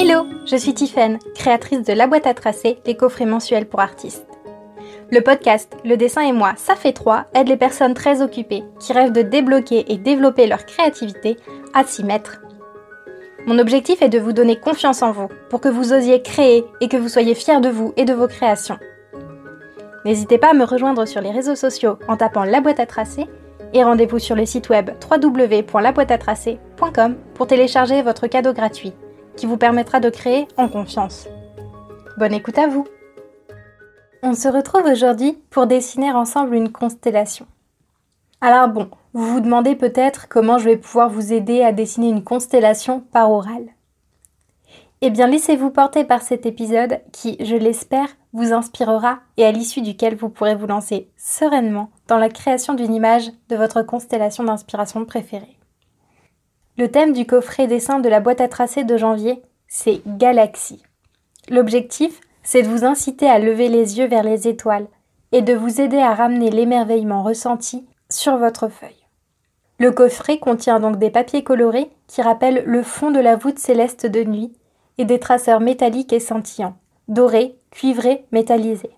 [0.00, 4.28] Hello, je suis Tiffaine, créatrice de La boîte à tracer, les coffrets mensuels pour artistes.
[5.10, 8.92] Le podcast Le dessin et moi, ça fait trois, aide les personnes très occupées qui
[8.92, 11.36] rêvent de débloquer et développer leur créativité
[11.74, 12.40] à s'y mettre.
[13.48, 16.86] Mon objectif est de vous donner confiance en vous pour que vous osiez créer et
[16.86, 18.78] que vous soyez fiers de vous et de vos créations.
[20.04, 23.26] N'hésitez pas à me rejoindre sur les réseaux sociaux en tapant La boîte à tracer
[23.74, 28.92] et rendez-vous sur le site web www.laboîteatracer.com pour télécharger votre cadeau gratuit
[29.38, 31.28] qui vous permettra de créer en confiance.
[32.18, 32.86] Bonne écoute à vous
[34.22, 37.46] On se retrouve aujourd'hui pour dessiner ensemble une constellation.
[38.40, 42.24] Alors bon, vous vous demandez peut-être comment je vais pouvoir vous aider à dessiner une
[42.24, 43.64] constellation par oral.
[45.00, 49.80] Eh bien, laissez-vous porter par cet épisode qui, je l'espère, vous inspirera et à l'issue
[49.80, 55.04] duquel vous pourrez vous lancer sereinement dans la création d'une image de votre constellation d'inspiration
[55.04, 55.57] préférée.
[56.78, 60.80] Le thème du coffret dessin de la boîte à tracer de janvier, c'est Galaxie.
[61.50, 64.86] L'objectif, c'est de vous inciter à lever les yeux vers les étoiles
[65.32, 69.08] et de vous aider à ramener l'émerveillement ressenti sur votre feuille.
[69.80, 74.06] Le coffret contient donc des papiers colorés qui rappellent le fond de la voûte céleste
[74.06, 74.52] de nuit
[74.98, 76.76] et des traceurs métalliques et scintillants,
[77.08, 78.96] dorés, cuivrés, métallisés.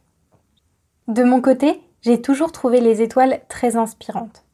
[1.09, 4.45] De mon côté, j'ai toujours trouvé les étoiles très inspirantes.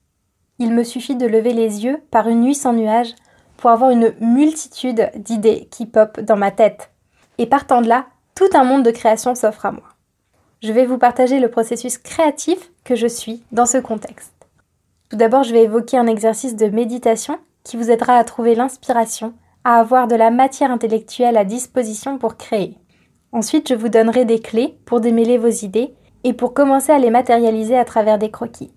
[0.59, 3.15] Il me suffit de lever les yeux par une nuit sans nuages
[3.57, 6.91] pour avoir une multitude d'idées qui popent dans ma tête.
[7.39, 9.85] Et partant de là, tout un monde de création s'offre à moi.
[10.63, 14.33] Je vais vous partager le processus créatif que je suis dans ce contexte.
[15.11, 19.35] Tout d'abord, je vais évoquer un exercice de méditation qui vous aidera à trouver l'inspiration
[19.65, 22.79] à avoir de la matière intellectuelle à disposition pour créer.
[23.33, 25.93] Ensuite, je vous donnerai des clés pour démêler vos idées
[26.25, 28.73] et pour commencer à les matérialiser à travers des croquis.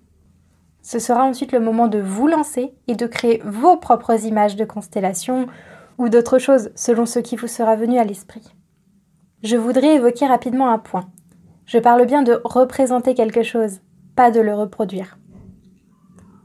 [0.82, 4.64] Ce sera ensuite le moment de vous lancer et de créer vos propres images de
[4.64, 5.46] constellations
[5.98, 8.54] ou d'autres choses selon ce qui vous sera venu à l'esprit.
[9.42, 11.10] Je voudrais évoquer rapidement un point.
[11.66, 13.80] Je parle bien de représenter quelque chose,
[14.16, 15.18] pas de le reproduire.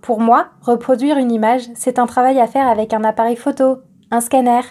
[0.01, 3.79] Pour moi, reproduire une image, c'est un travail à faire avec un appareil photo,
[4.11, 4.61] un scanner.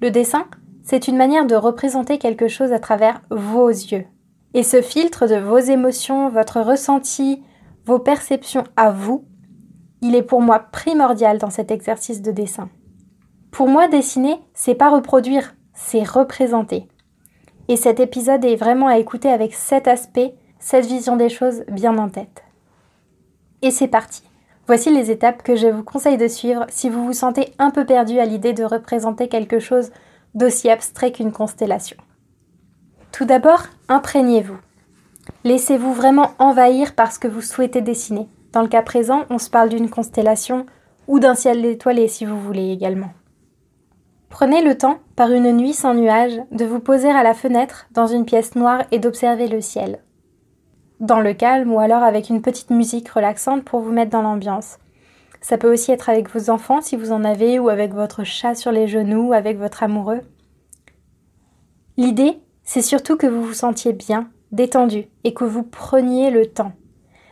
[0.00, 0.46] Le dessin,
[0.82, 4.06] c'est une manière de représenter quelque chose à travers vos yeux.
[4.54, 7.42] Et ce filtre de vos émotions, votre ressenti,
[7.84, 9.24] vos perceptions à vous,
[10.00, 12.68] il est pour moi primordial dans cet exercice de dessin.
[13.50, 16.88] Pour moi, dessiner, c'est pas reproduire, c'est représenter.
[17.68, 21.96] Et cet épisode est vraiment à écouter avec cet aspect, cette vision des choses bien
[21.98, 22.44] en tête.
[23.62, 24.22] Et c'est parti.
[24.66, 27.84] Voici les étapes que je vous conseille de suivre si vous vous sentez un peu
[27.84, 29.90] perdu à l'idée de représenter quelque chose
[30.34, 31.96] d'aussi abstrait qu'une constellation.
[33.12, 34.58] Tout d'abord, imprégnez-vous.
[35.44, 38.28] Laissez-vous vraiment envahir par ce que vous souhaitez dessiner.
[38.52, 40.66] Dans le cas présent, on se parle d'une constellation
[41.08, 43.12] ou d'un ciel étoilé si vous voulez également.
[44.28, 48.06] Prenez le temps, par une nuit sans nuages, de vous poser à la fenêtre dans
[48.06, 50.00] une pièce noire et d'observer le ciel
[51.02, 54.78] dans le calme ou alors avec une petite musique relaxante pour vous mettre dans l'ambiance.
[55.40, 58.54] Ça peut aussi être avec vos enfants si vous en avez ou avec votre chat
[58.54, 60.20] sur les genoux ou avec votre amoureux.
[61.96, 66.72] L'idée, c'est surtout que vous vous sentiez bien, détendu et que vous preniez le temps.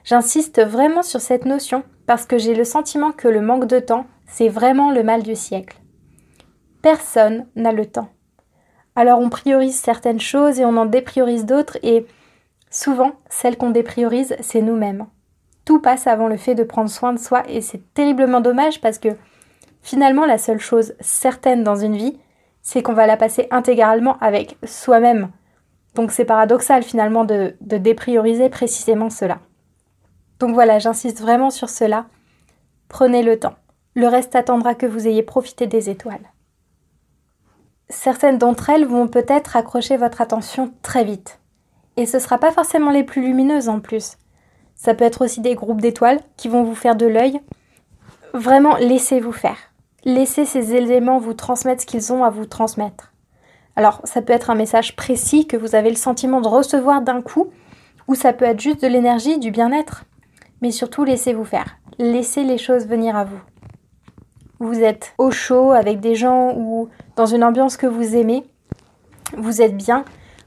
[0.04, 4.06] J'insiste vraiment sur cette notion parce que j'ai le sentiment que le manque de temps,
[4.26, 5.76] c'est vraiment le mal du siècle.
[6.82, 8.08] Personne n'a le temps.
[8.96, 12.06] Alors on priorise certaines choses et on en dépriorise d'autres et
[12.70, 15.06] Souvent, celle qu'on dépriorise, c'est nous-mêmes.
[15.64, 18.98] Tout passe avant le fait de prendre soin de soi et c'est terriblement dommage parce
[18.98, 19.08] que
[19.82, 22.18] finalement la seule chose certaine dans une vie,
[22.62, 25.30] c'est qu'on va la passer intégralement avec soi-même.
[25.94, 29.38] Donc c'est paradoxal finalement de, déprioriser précisément cela.
[30.38, 32.06] Donc voilà, j'insiste vraiment sur cela.
[32.88, 33.54] Prenez le temps.
[33.94, 36.30] Le reste attendra que vous ayez profité des étoiles.
[37.88, 41.40] Certaines d'entre elles vont peut-être accrocher votre attention très vite.
[41.96, 44.16] Et ce ne sera pas forcément les plus lumineuses en plus.
[44.76, 47.40] Ça peut être aussi des groupes d'étoiles qui vont vous faire de l'œil.
[48.32, 49.58] Vraiment, laissez-vous faire.
[50.04, 53.09] Laissez ces éléments vous transmettre ce qu'ils ont à vous transmettre.
[53.76, 57.22] Alors, ça peut être un message précis que vous avez le sentiment de recevoir d'un
[57.22, 57.50] coup,
[58.08, 60.04] ou ça peut être juste de l'énergie, du bien-être.
[60.60, 61.78] Mais surtout, laissez-vous faire.
[61.98, 63.40] Laissez les choses venir à vous.
[64.58, 68.44] Vous êtes au chaud avec des gens ou dans une ambiance que vous aimez.
[69.36, 70.04] Vous êtes bien,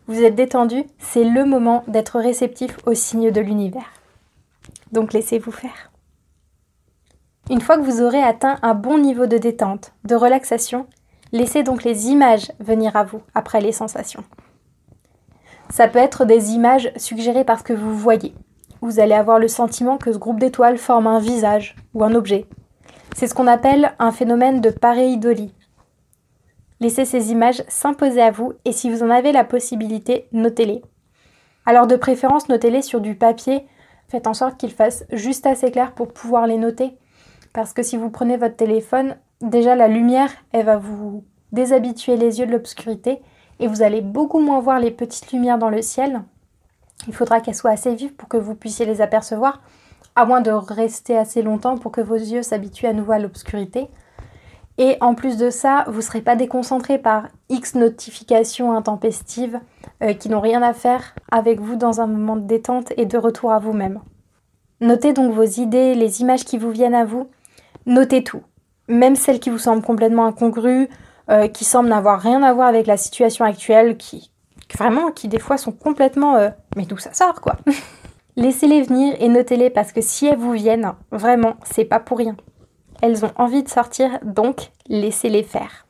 [0.07, 3.91] vous êtes détendu, c'est le moment d'être réceptif aux signes de l'univers.
[4.91, 5.91] Donc laissez-vous faire.
[7.49, 10.87] Une fois que vous aurez atteint un bon niveau de détente, de relaxation,
[11.33, 14.23] laissez donc les images venir à vous après les sensations.
[15.69, 18.33] Ça peut être des images suggérées par ce que vous voyez.
[18.81, 22.45] Vous allez avoir le sentiment que ce groupe d'étoiles forme un visage ou un objet.
[23.15, 25.53] C'est ce qu'on appelle un phénomène de pareidolie.
[26.79, 30.81] Laissez ces images s'imposer à vous et si vous en avez la possibilité, notez-les.
[31.65, 33.65] Alors de préférence, notez-les sur du papier.
[34.09, 36.97] Faites en sorte qu'ils fassent juste assez clair pour pouvoir les noter.
[37.53, 42.39] Parce que si vous prenez votre téléphone, déjà la lumière, elle va vous déshabituer les
[42.39, 43.21] yeux de l'obscurité
[43.59, 46.23] et vous allez beaucoup moins voir les petites lumières dans le ciel.
[47.07, 49.61] Il faudra qu'elles soient assez vives pour que vous puissiez les apercevoir,
[50.15, 53.89] à moins de rester assez longtemps pour que vos yeux s'habituent à nouveau à l'obscurité.
[54.79, 59.59] Et en plus de ça, vous ne serez pas déconcentré par X notifications intempestives
[60.01, 63.17] euh, qui n'ont rien à faire avec vous dans un moment de détente et de
[63.17, 63.99] retour à vous-même.
[64.81, 67.29] Notez donc vos idées, les images qui vous viennent à vous.
[67.85, 68.41] Notez tout,
[68.87, 70.89] même celles qui vous semblent complètement incongrues,
[71.29, 74.31] euh, qui semblent n'avoir rien à voir avec la situation actuelle, qui
[74.75, 76.35] vraiment, qui des fois sont complètement...
[76.35, 77.57] Euh, mais d'où ça sort quoi?
[78.35, 82.35] Laissez-les venir et notez-les parce que si elles vous viennent, vraiment, c'est pas pour rien.
[83.01, 85.85] Elles ont envie de sortir, donc laissez-les faire.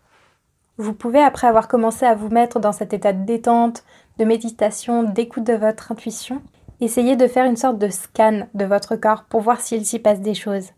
[0.78, 3.84] Vous pouvez, après avoir commencé à vous mettre dans cet état de détente,
[4.18, 6.42] de méditation, d'écoute de votre intuition,
[6.82, 10.20] essayer de faire une sorte de scan de votre corps pour voir s'il s'y passe
[10.20, 10.72] des choses.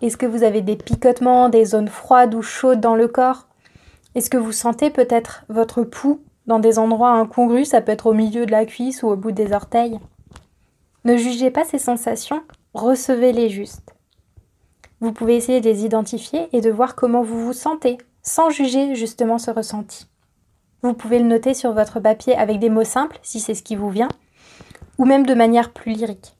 [0.00, 3.48] Est-ce que vous avez des picotements, des zones froides ou chaudes dans le corps?
[4.14, 7.70] Est-ce que vous sentez peut-être votre pouls dans des endroits incongrus?
[7.70, 9.98] Ça peut être au milieu de la cuisse ou au bout des orteils.
[11.04, 12.42] Ne jugez pas ces sensations,
[12.74, 13.94] recevez-les juste.
[15.00, 18.94] Vous pouvez essayer de les identifier et de voir comment vous vous sentez, sans juger
[18.94, 20.06] justement ce ressenti.
[20.82, 23.74] Vous pouvez le noter sur votre papier avec des mots simples, si c'est ce qui
[23.74, 24.08] vous vient,
[24.96, 26.36] ou même de manière plus lyrique.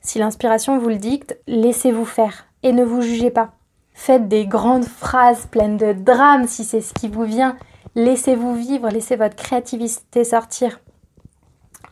[0.00, 3.52] Si l'inspiration vous le dicte, laissez-vous faire et ne vous jugez pas.
[3.92, 7.56] Faites des grandes phrases pleines de drame si c'est ce qui vous vient.
[7.94, 10.80] Laissez-vous vivre, laissez votre créativité sortir.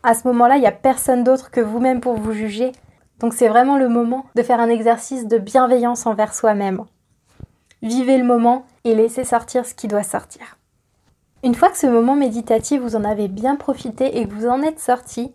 [0.02, 2.72] À ce moment-là, il n'y a personne d'autre que vous-même pour vous juger.
[3.18, 6.84] Donc c'est vraiment le moment de faire un exercice de bienveillance envers soi-même.
[7.82, 10.58] Vivez le moment et laissez sortir ce qui doit sortir.
[11.42, 14.62] Une fois que ce moment méditatif vous en avez bien profité et que vous en
[14.62, 15.32] êtes sorti,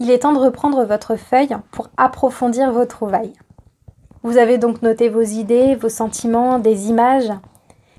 [0.00, 3.32] il est temps de reprendre votre feuille pour approfondir vos trouvailles.
[4.24, 7.30] Vous avez donc noté vos idées, vos sentiments, des images.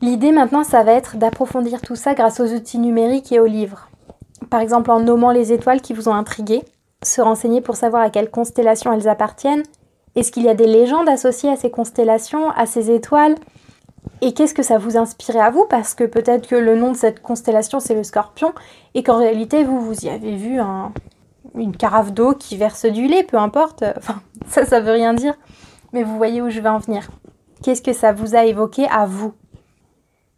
[0.01, 3.89] L'idée maintenant, ça va être d'approfondir tout ça grâce aux outils numériques et aux livres.
[4.50, 6.63] Par exemple en nommant les étoiles qui vous ont intrigué,
[7.04, 9.62] se renseigner pour savoir à quelle constellation elles appartiennent.
[10.16, 13.36] Est-ce qu'il y a des légendes associées à ces constellations, à ces étoiles?
[14.21, 15.68] Et qu'est-ce que ça vous inspirait à vous?
[15.69, 18.51] Parce que peut-être que le nom de cette constellation c'est le scorpion
[18.95, 20.60] et qu'en réalité vous, vous y avez vu
[21.54, 23.83] une carafe d'eau qui verse du lait, peu importe.
[23.95, 25.36] Enfin, ça, ça veut rien dire.
[25.94, 27.10] Mais vous voyez où je vais en venir.
[27.64, 29.34] Qu'est-ce que ça vous a évoqué à vous?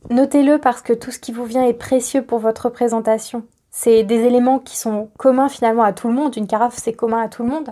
[0.09, 3.43] Notez-le parce que tout ce qui vous vient est précieux pour votre présentation.
[3.71, 6.35] C'est des éléments qui sont communs finalement à tout le monde.
[6.37, 7.71] Une carafe, c'est commun à tout le monde.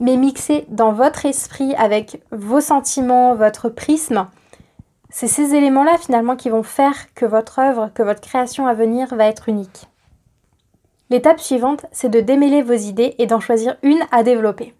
[0.00, 4.26] Mais mixés dans votre esprit avec vos sentiments, votre prisme,
[5.10, 9.14] c'est ces éléments-là finalement qui vont faire que votre œuvre, que votre création à venir
[9.14, 9.88] va être unique.
[11.10, 14.74] L'étape suivante, c'est de démêler vos idées et d'en choisir une à développer.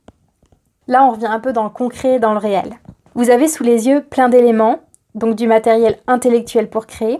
[0.88, 2.72] Là, on revient un peu dans le concret, dans le réel.
[3.14, 4.80] Vous avez sous les yeux plein d'éléments,
[5.14, 7.18] donc du matériel intellectuel pour créer,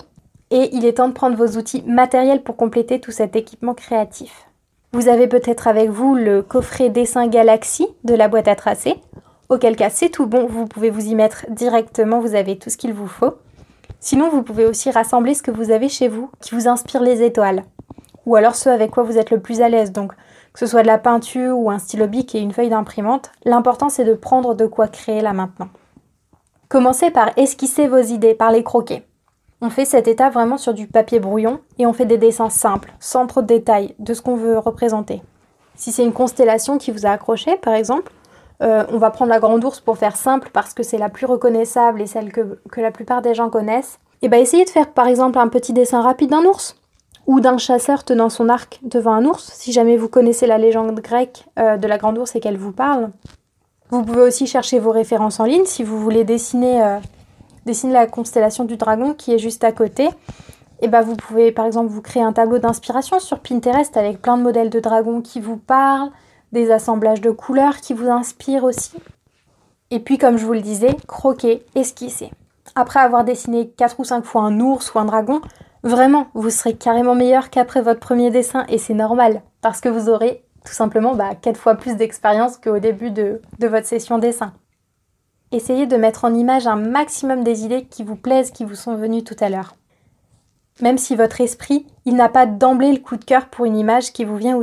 [0.51, 4.49] et il est temps de prendre vos outils matériels pour compléter tout cet équipement créatif.
[4.93, 8.95] Vous avez peut-être avec vous le coffret dessin Galaxy de la boîte à tracer,
[9.51, 12.79] auquel cas c'est tout bon, vous pouvez vous y mettre directement, vous avez tout ce
[12.79, 13.35] qu'il vous faut.
[14.01, 17.23] Sinon, vous pouvez aussi rassembler ce que vous avez chez vous qui vous inspire les
[17.23, 17.65] étoiles,
[18.25, 20.13] ou alors ce avec quoi vous êtes le plus à l'aise, donc
[20.59, 23.91] que ce soit de la peinture ou un stylo bic et une feuille d'imprimante, l'important
[23.91, 25.69] c'est de prendre de quoi créer là maintenant.
[26.69, 29.05] Commencez par esquisser vos idées, par les croquer.
[29.61, 32.93] On fait cette étape vraiment sur du papier brouillon et on fait des dessins simples,
[32.99, 35.23] sans trop de détails, de ce qu'on veut représenter.
[35.77, 38.11] Si c'est une constellation qui vous a accroché, par exemple,
[38.61, 41.27] euh, on va prendre la grande ours pour faire simple parce que c'est la plus
[41.27, 44.01] reconnaissable et celle que, la plupart des gens connaissent.
[44.23, 46.75] Et bien essayez de faire par exemple un petit dessin rapide d'un ours
[47.29, 50.99] ou d'un chasseur tenant son arc devant un ours, si jamais vous connaissez la légende
[50.99, 53.11] grecque euh, de la grande ours et qu'elle vous parle.
[53.91, 56.99] Vous pouvez aussi chercher vos références en ligne si vous voulez dessiner euh,
[57.85, 60.09] la constellation du dragon qui est juste à côté,
[60.81, 64.39] et bah vous pouvez par exemple vous créer un tableau d'inspiration sur Pinterest avec plein
[64.39, 66.11] de modèles de dragons qui vous parlent,
[66.53, 68.97] des assemblages de couleurs qui vous inspirent aussi.
[69.91, 72.31] Et puis comme je vous le disais, croquer, esquisser.
[72.75, 75.43] Après avoir dessiné 4 ou 5 fois un ours ou un dragon,
[75.83, 80.09] vraiment, vous serez carrément meilleur qu'après votre premier dessin et c'est normal parce que vous
[80.09, 84.53] aurez tout simplement bah, 4 fois plus d'expérience qu'au début de, votre session dessin.
[85.51, 88.97] Essayez de mettre en image un maximum des idées qui vous plaisent, qui vous sont
[88.97, 89.77] venues tout à l'heure.
[90.83, 94.13] Même si votre esprit, il n'a pas d'emblée le coup de cœur pour une image
[94.13, 94.61] qui vous vient,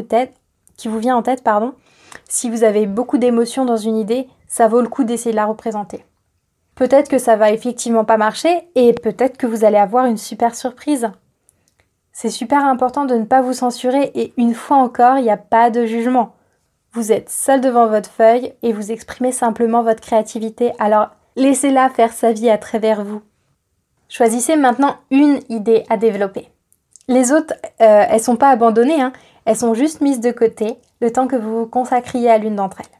[0.78, 1.74] qui vous vient en tête, pardon,
[2.30, 5.46] si vous avez beaucoup d'émotions dans une idée, ça vaut le coup d'essayer de la
[5.46, 6.06] représenter.
[6.75, 10.53] Peut-être que ça va effectivement pas marcher et peut-être que vous allez avoir une super
[10.55, 11.10] surprise.
[12.12, 15.38] C'est super important de ne pas vous censurer et une fois encore, il n'y a
[15.38, 16.34] pas de jugement.
[16.91, 22.13] Vous êtes seul devant votre feuille et vous exprimez simplement votre créativité, alors laissez-la faire
[22.13, 23.22] sa vie à travers vous.
[24.08, 26.50] Choisissez maintenant une idée à développer.
[27.08, 29.13] Les autres, euh, elles sont pas abandonnées, hein.
[29.46, 32.79] elles sont juste mises de côté le temps que vous vous consacriez à l'une d'entre
[32.79, 33.00] elles.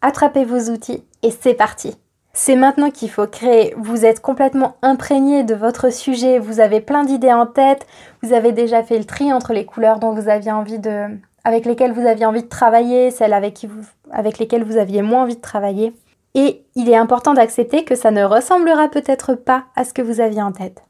[0.00, 1.96] Attrapez vos outils et c'est parti.
[2.34, 3.74] C'est maintenant qu'il faut créer.
[3.76, 7.86] Vous êtes complètement imprégné de votre sujet, vous avez plein d'idées en tête,
[8.22, 11.08] vous avez déjà fait le tri entre les couleurs dont vous aviez envie de,
[11.44, 13.66] avec lesquelles vous aviez envie de travailler, celles avec,
[14.10, 15.92] avec lesquelles vous aviez moins envie de travailler.
[16.34, 20.20] Et il est important d'accepter que ça ne ressemblera peut-être pas à ce que vous
[20.22, 20.82] aviez en tête.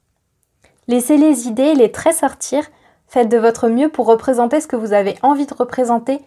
[0.87, 2.63] Laissez les idées, les traits sortir,
[3.09, 6.21] faites de votre mieux pour représenter ce que vous avez envie de représenter,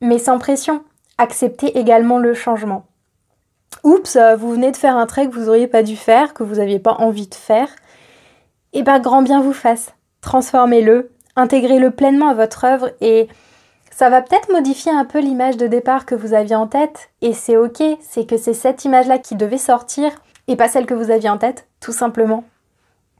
[0.00, 0.84] mais sans pression.
[1.18, 2.84] Acceptez également le changement.
[3.84, 6.56] Oups, vous venez de faire un trait que vous n'auriez pas dû faire, que vous
[6.56, 7.68] n'aviez pas envie de faire.
[8.72, 9.92] Eh bien, grand bien vous fasse.
[10.20, 13.28] Transformez-le, intégrez-le pleinement à votre œuvre et
[13.90, 17.34] ça va peut-être modifier un peu l'image de départ que vous aviez en tête, et
[17.34, 20.10] c'est ok, c'est que c'est cette image-là qui devait sortir,
[20.48, 22.44] et pas celle que vous aviez en tête, tout simplement.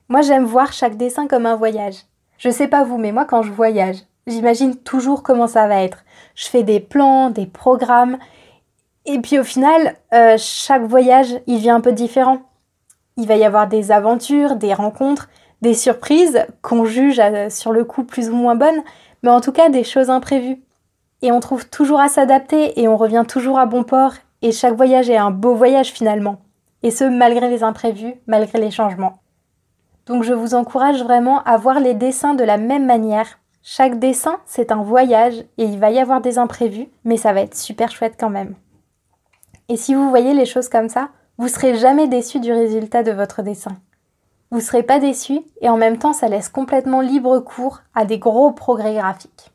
[0.09, 1.97] Moi j'aime voir chaque dessin comme un voyage.
[2.39, 6.05] Je sais pas vous, mais moi quand je voyage, j'imagine toujours comment ça va être.
[6.35, 8.19] Je fais des plans, des programmes,
[9.05, 12.39] et puis au final, euh, chaque voyage, il vient un peu différent.
[13.17, 15.29] Il va y avoir des aventures, des rencontres,
[15.61, 18.83] des surprises qu'on juge euh, sur le coup plus ou moins bonnes,
[19.23, 20.61] mais en tout cas des choses imprévues.
[21.23, 24.77] Et on trouve toujours à s'adapter et on revient toujours à bon port et chaque
[24.77, 26.39] voyage est un beau voyage finalement.
[26.83, 29.19] Et ce, malgré les imprévus, malgré les changements.
[30.07, 33.39] Donc je vous encourage vraiment à voir les dessins de la même manière.
[33.63, 37.43] Chaque dessin, c'est un voyage et il va y avoir des imprévus, mais ça va
[37.43, 38.57] être super chouette quand même.
[39.73, 43.11] Et si vous voyez les choses comme ça, vous serez jamais déçu du résultat de
[43.11, 43.79] votre dessin.
[44.51, 48.05] Vous ne serez pas déçu et en même temps ça laisse complètement libre cours à
[48.05, 49.51] des gros progrès graphiques.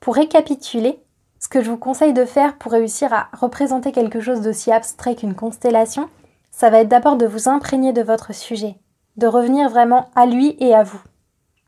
[0.00, 0.98] Pour récapituler,
[1.38, 5.14] ce que je vous conseille de faire pour réussir à représenter quelque chose d'aussi abstrait
[5.14, 6.08] qu'une constellation,
[6.50, 8.76] ça va être d'abord de vous imprégner de votre sujet,
[9.18, 11.02] de revenir vraiment à lui et à vous,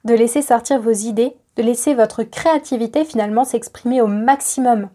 [0.04, 4.88] de laisser sortir vos idées, de laisser votre créativité finalement s'exprimer au maximum,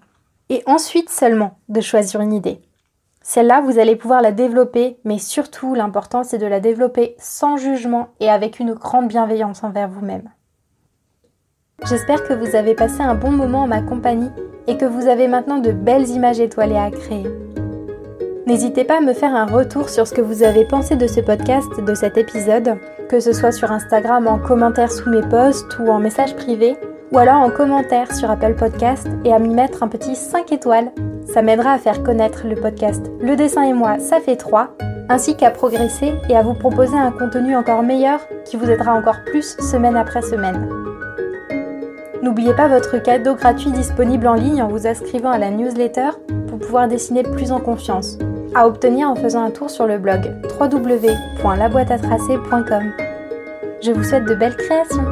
[0.49, 2.61] et ensuite seulement de choisir une idée.
[3.21, 8.07] Celle-là, vous allez pouvoir la développer, mais surtout, l'important, c'est de la développer sans jugement
[8.19, 10.29] et avec une grande bienveillance envers vous-même.
[11.85, 14.31] J'espère que vous avez passé un bon moment en ma compagnie
[14.67, 17.27] et que vous avez maintenant de belles images étoilées à créer.
[18.47, 21.21] N'hésitez pas à me faire un retour sur ce que vous avez pensé de ce
[21.21, 22.77] podcast, de cet épisode,
[23.07, 26.75] que ce soit sur Instagram en commentaire sous mes posts ou en message privé,
[27.11, 30.91] ou alors en commentaire sur Apple Podcast et à m'y mettre un petit 5 étoiles
[31.33, 34.75] ça m'aidera à faire connaître le podcast Le dessin et moi, ça fait 3,
[35.09, 39.17] ainsi qu'à progresser et à vous proposer un contenu encore meilleur qui vous aidera encore
[39.25, 40.67] plus semaine après semaine.
[42.23, 46.09] N'oubliez pas votre cadeau gratuit disponible en ligne en vous inscrivant à la newsletter
[46.47, 48.17] pour pouvoir dessiner plus en confiance,
[48.55, 52.91] à obtenir en faisant un tour sur le blog www.laboîteatracer.com.
[53.81, 55.05] Je vous souhaite de belles créations